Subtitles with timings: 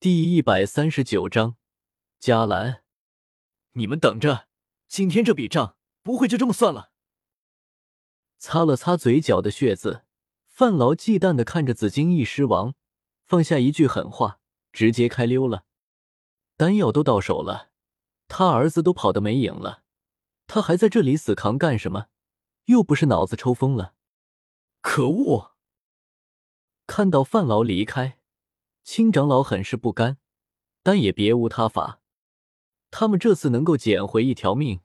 [0.00, 1.56] 第一百三十九章，
[2.18, 2.82] 迦兰，
[3.72, 4.48] 你们等着，
[4.88, 6.90] 今天这笔账不会就这么算了。
[8.38, 10.06] 擦了擦嘴角的血渍，
[10.46, 12.74] 范劳忌惮的看着紫金翼狮王，
[13.26, 14.40] 放下一句狠话，
[14.72, 15.66] 直接开溜了。
[16.56, 17.68] 丹药都到手了，
[18.26, 19.82] 他儿子都跑得没影了，
[20.46, 22.06] 他还在这里死扛干什么？
[22.64, 23.92] 又不是脑子抽风了。
[24.80, 25.56] 可恶！
[26.86, 28.19] 看到范劳离开。
[28.82, 30.18] 青长老很是不甘，
[30.82, 32.00] 但也别无他法。
[32.90, 34.80] 他们这次能够捡回一条命，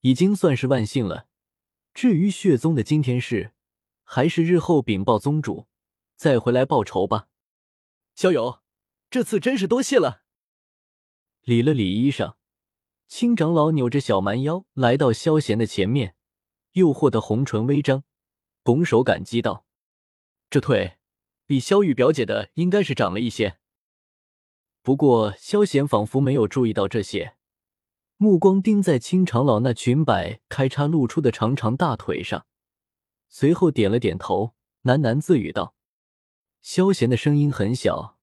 [0.00, 1.26] 已经算是万幸了。
[1.92, 3.52] 至于血宗的今天事，
[4.02, 5.66] 还是日后禀报宗主，
[6.16, 7.28] 再回来报仇吧。
[8.14, 8.60] 萧友，
[9.10, 10.22] 这次真是多谢了。
[11.42, 12.36] 理了理衣裳，
[13.08, 16.14] 青长老扭着小蛮腰来到萧贤的前面，
[16.72, 18.04] 诱惑的红唇微张，
[18.62, 19.66] 拱手感激道
[20.48, 20.97] ：“这腿。”
[21.48, 23.56] 比萧雨表姐的应该是长了一些，
[24.82, 27.36] 不过萧贤仿佛没有注意到这些，
[28.18, 32.44] 目光盯在青长老那裙摆开叉露出的长长大腿上，
[33.30, 35.74] 随后点了点头，喃喃自语道
[36.60, 38.18] ：“萧贤的声音很小，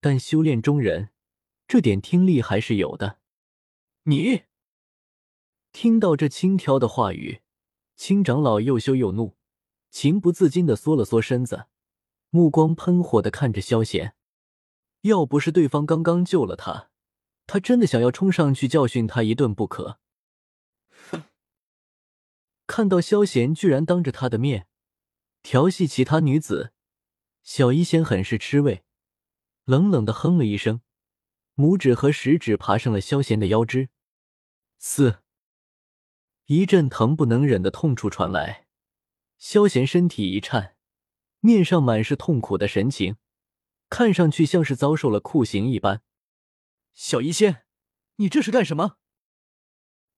[0.00, 1.08] 但修炼中人，
[1.66, 3.18] 这点听力还是有的。”
[4.06, 4.44] 你
[5.72, 7.40] 听到这轻佻的话语，
[7.96, 9.36] 青长老又羞又怒，
[9.90, 11.66] 情不自禁的缩了缩身子。
[12.30, 14.14] 目光喷火的看着萧贤，
[15.02, 16.90] 要不是对方刚刚救了他，
[17.46, 19.98] 他真的想要冲上去教训他一顿不可。
[21.10, 21.24] 哼！
[22.68, 24.68] 看到萧贤居然当着他的面
[25.42, 26.72] 调戏其他女子，
[27.42, 28.84] 小医仙很是吃味，
[29.64, 30.82] 冷冷的哼了一声，
[31.56, 33.88] 拇指和食指爬上了萧贤的腰肢。
[34.78, 35.18] 四，
[36.46, 38.68] 一阵疼不能忍的痛楚传来，
[39.36, 40.76] 萧贤身体一颤。
[41.40, 43.16] 面上满是痛苦的神情，
[43.88, 46.02] 看上去像是遭受了酷刑一般。
[46.92, 47.64] 小医仙，
[48.16, 48.98] 你这是干什么？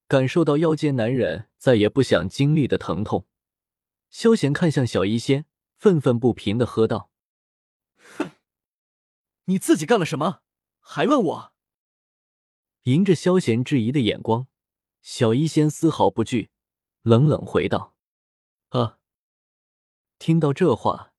[0.09, 3.27] 感受到腰间男人再也不想经历的疼痛，
[4.11, 7.11] 萧贤看向小医仙，愤愤不平的喝道
[8.18, 8.33] ：“哼，
[9.45, 10.41] 你自己干了什么？
[10.80, 11.52] 还问我？”
[12.85, 14.48] 迎着萧贤质疑的眼光，
[15.01, 16.51] 小医仙丝毫不惧，
[17.02, 17.95] 冷冷回道
[18.70, 18.98] ：“啊。”
[20.18, 21.11] 听到这话。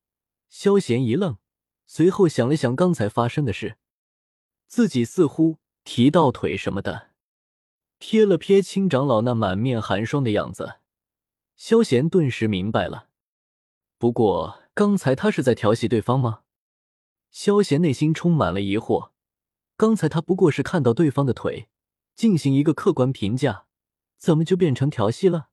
[0.54, 1.40] 萧贤一愣，
[1.88, 3.76] 随后想了想刚才发生的事，
[4.68, 7.10] 自己似乎提到腿什么的，
[8.00, 10.76] 瞥了瞥青长老那满面寒霜的样子，
[11.56, 13.10] 萧贤顿时明白了。
[13.98, 16.42] 不过刚才他是在调戏对方吗？
[17.32, 19.10] 萧贤内心充满了疑惑。
[19.76, 21.68] 刚才他不过是看到对方的腿，
[22.14, 23.66] 进行一个客观评价，
[24.18, 25.50] 怎么就变成调戏了？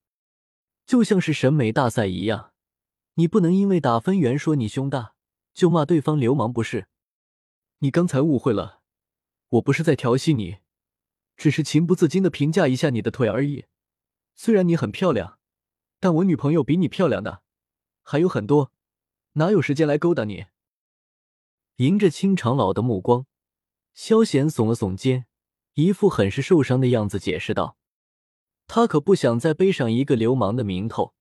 [0.84, 2.53] 就像是审美大赛一样。
[3.20, 5.12] 你不能因为打分员说你胸大，
[5.53, 6.86] 就骂对方流氓不是？
[7.81, 8.81] 你刚才误会了，
[9.50, 10.60] 我不是在调戏你，
[11.36, 13.66] 只是情不自禁的评价一下你的腿而已。
[14.34, 15.38] 虽然你很漂亮，
[15.98, 17.42] 但我女朋友比你漂亮的
[18.03, 18.72] 还有很多，
[19.32, 20.47] 哪有时间来勾搭你？
[21.76, 23.26] 迎着青长老的目光，
[23.92, 25.26] 萧贤耸了耸肩，
[25.75, 27.76] 一副很是受伤的样子，解释道
[28.66, 31.12] ：“他可不想再背上一个流氓的名头。”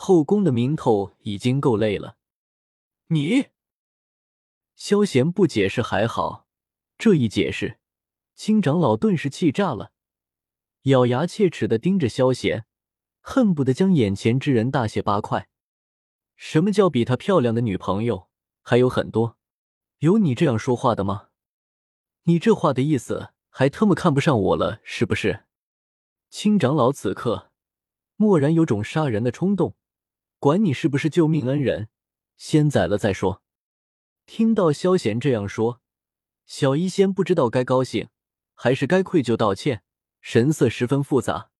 [0.00, 2.16] 后宫的名头已经够累了，
[3.08, 3.46] 你
[4.76, 6.46] 萧贤不解释还好，
[6.96, 7.80] 这一解释，
[8.36, 9.90] 青长老顿时气炸了，
[10.82, 12.64] 咬牙切齿的盯着萧贤，
[13.20, 15.50] 恨不得将眼前之人大卸八块。
[16.36, 18.28] 什么叫比他漂亮的女朋友
[18.62, 19.36] 还有很多？
[19.98, 21.30] 有你这样说话的吗？
[22.22, 25.44] 你这话的意思还特么看不上我了是不是？
[26.30, 27.50] 青长老此刻
[28.18, 29.74] 蓦然有种杀人的冲动。
[30.38, 31.88] 管你是不是救命恩人，
[32.36, 33.42] 先宰了再说。
[34.24, 35.80] 听到萧贤这样说，
[36.46, 38.08] 小医仙不知道该高兴
[38.54, 39.82] 还是该愧疚道歉，
[40.20, 41.50] 神色十分复杂。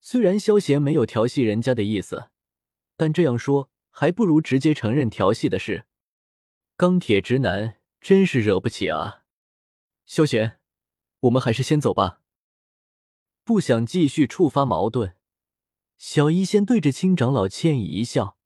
[0.00, 2.30] 虽然萧贤没有调戏人家的意思，
[2.96, 5.84] 但这样说还不如直接承认调戏的事。
[6.76, 9.24] 钢铁直男真是惹不起啊！
[10.06, 10.60] 萧贤，
[11.20, 12.22] 我们还是先走吧，
[13.44, 15.16] 不想继续触发矛盾。
[15.98, 18.38] 小医仙对着青长老歉意一笑，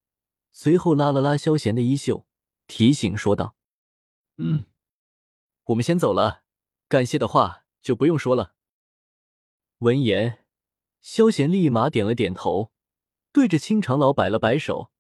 [0.51, 2.27] 随后拉了拉萧贤的衣袖，
[2.67, 3.55] 提醒说道
[4.39, 4.65] ：“嗯，
[5.65, 6.45] 我们先走了，
[6.89, 8.55] 感谢的话就不用说了。”
[9.81, 10.47] 闻言，
[11.03, 12.73] 萧贤立马点了点头，
[13.33, 14.91] 对着青长老摆了摆手，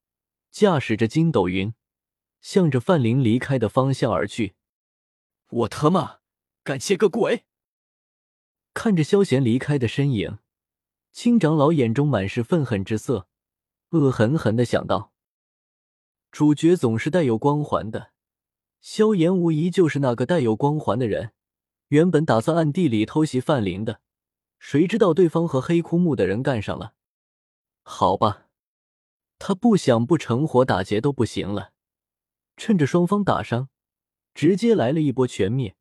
[0.50, 1.72] 驾驶着筋斗云，
[2.42, 4.56] 向着范林离开的方向而去。
[5.48, 6.18] 我他妈
[6.62, 7.46] 感谢个鬼！
[8.74, 10.38] 看着萧贤离开的身影。
[11.12, 13.28] 青长老眼中满是愤恨之色，
[13.90, 15.12] 恶狠狠的想到：
[16.30, 18.12] 主角总是带有光环的，
[18.80, 21.32] 萧炎无疑就是那个带有光环的人。
[21.88, 24.00] 原本打算暗地里偷袭范林的，
[24.58, 26.94] 谁知道对方和黑枯木的人干上了。
[27.82, 28.46] 好吧，
[29.38, 31.72] 他不想不成活打劫都不行了。
[32.56, 33.68] 趁着双方打伤，
[34.32, 35.76] 直接来了一波全灭，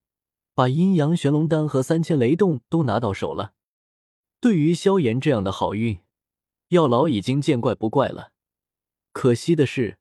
[0.54, 3.54] 把阴阳玄龙丹和三千雷动都拿到手了。
[4.42, 6.00] 对于萧炎这样的好运，
[6.70, 8.34] 药老已经见怪不怪了。
[9.12, 10.00] 可惜的是，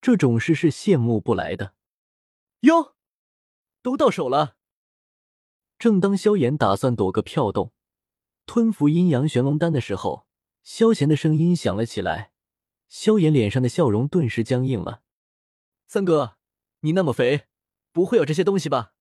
[0.00, 1.74] 这种事是羡慕不来的。
[2.60, 2.96] 哟，
[3.82, 4.56] 都到手了。
[5.78, 7.74] 正当萧炎打算躲个票洞，
[8.46, 10.26] 吞服阴阳玄龙丹的时候，
[10.62, 12.32] 萧贤的声音响了起来。
[12.88, 15.02] 萧炎脸上的笑容顿时僵硬了。
[15.86, 16.38] 三哥，
[16.80, 17.48] 你那么肥，
[17.92, 18.94] 不会有这些东西吧？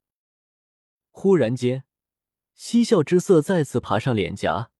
[1.09, 1.85] 忽然间，
[2.53, 4.71] 嬉笑之色再次爬上脸颊。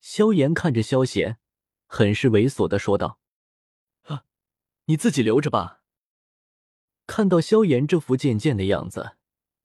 [0.00, 1.38] 萧炎看着萧贤，
[1.86, 3.20] 很是猥琐的说道
[4.08, 4.24] ：“啊，
[4.86, 5.82] 你自己留着吧。”
[7.06, 9.16] 看到萧炎这副贱贱的样子，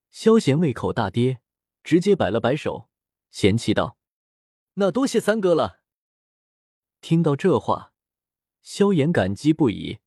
[0.09, 1.41] 萧贤胃口大跌，
[1.83, 2.89] 直接摆了摆手，
[3.31, 3.97] 嫌弃道
[4.75, 5.81] ：“那多谢三哥了。”
[7.01, 7.93] 听到这话，
[8.61, 9.99] 萧炎感激不已，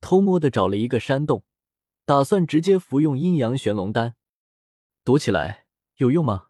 [0.00, 1.44] 偷摸的找了一个山洞，
[2.04, 4.16] 打算直接服用阴阳玄龙丹。
[5.04, 5.66] 躲起来
[5.96, 6.48] 有用吗？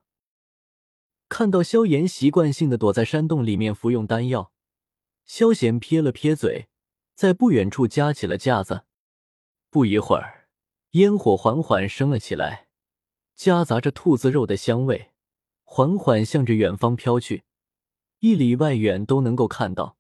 [1.33, 4.53] 看到萧炎习惯性的躲在山洞里面服用丹药，
[5.25, 6.69] 萧贤撇了撇嘴，
[7.15, 8.85] 在不远处架起了架子。
[9.71, 10.51] 不一会儿，
[10.91, 12.69] 烟火缓缓升了起来，
[13.35, 15.13] 夹杂着兔子肉的香味，
[15.65, 17.45] 缓缓向着远方飘去，
[18.19, 19.97] 一里外远都能够看到。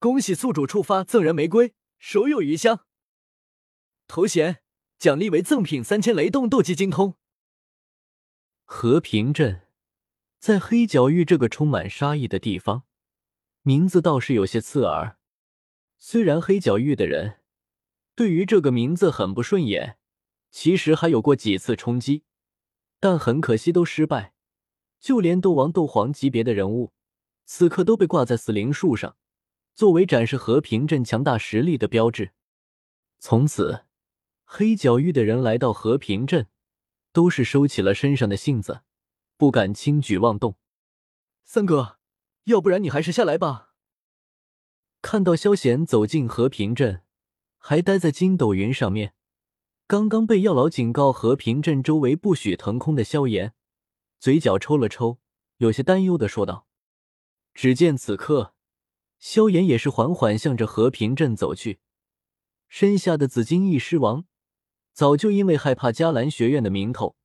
[0.00, 2.86] 恭喜宿主触发赠人玫瑰，手有余香。
[4.08, 4.62] 头衔
[4.98, 7.14] 奖励为赠品三千雷动斗技精通。
[8.64, 9.68] 和平镇。
[10.40, 12.84] 在黑角域这个充满杀意的地方，
[13.60, 15.18] 名字倒是有些刺耳。
[15.98, 17.40] 虽然黑角域的人
[18.14, 19.98] 对于这个名字很不顺眼，
[20.50, 22.24] 其实还有过几次冲击，
[22.98, 24.32] 但很可惜都失败。
[24.98, 26.94] 就连斗王、斗皇级别的人物，
[27.44, 29.18] 此刻都被挂在死灵树上，
[29.74, 32.32] 作为展示和平镇强大实力的标志。
[33.18, 33.84] 从此，
[34.44, 36.46] 黑角域的人来到和平镇，
[37.12, 38.80] 都是收起了身上的性子。
[39.40, 40.58] 不敢轻举妄动，
[41.46, 41.96] 三哥，
[42.44, 43.72] 要不然你还是下来吧。
[45.00, 47.00] 看到萧贤走进和平镇，
[47.56, 49.14] 还待在筋斗云上面，
[49.86, 53.54] 刚刚被药老警告和平镇周围不许腾空的萧炎，
[54.18, 55.18] 嘴角抽了抽，
[55.56, 56.66] 有些担忧的说道。
[57.54, 58.52] 只见此刻，
[59.18, 61.80] 萧炎也是缓缓向着和平镇走去，
[62.68, 64.26] 身下的紫金翼狮王
[64.92, 67.16] 早就因为害怕迦兰学院的名头。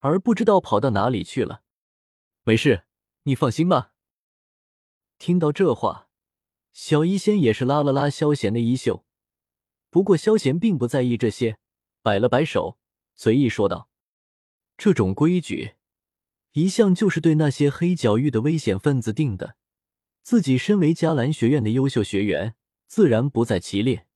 [0.00, 1.62] 而不知道跑到哪里去了。
[2.44, 2.84] 没事，
[3.24, 3.92] 你放心吧。
[5.18, 6.08] 听到这话，
[6.72, 9.04] 小医仙也是拉了拉萧贤的衣袖。
[9.90, 11.58] 不过萧贤并不在意这些，
[12.02, 12.78] 摆了摆手，
[13.14, 13.90] 随意说道
[14.78, 15.74] ：“这种规矩，
[16.52, 19.56] 一向就是对那些黑角域的危险分子定的。
[20.22, 22.54] 自己身为迦兰学院的优秀学员，
[22.86, 24.06] 自然不在其列。”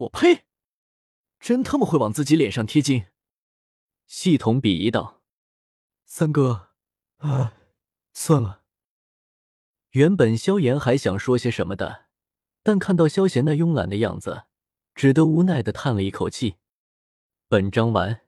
[0.00, 0.44] 我呸！
[1.40, 3.06] 真他妈会往自己脸上贴金！
[4.14, 5.22] 系统鄙夷道
[6.04, 6.68] ：“三哥，
[7.16, 7.54] 啊，
[8.12, 8.60] 算了。”
[9.92, 12.08] 原本萧炎还想说些什么的，
[12.62, 14.44] 但看到萧贤那慵懒的样子，
[14.94, 16.56] 只得无奈的叹了一口气。
[17.48, 18.20] 本章完。